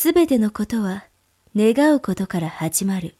[0.00, 1.06] すべてのことは
[1.56, 3.17] 願うことから始まる。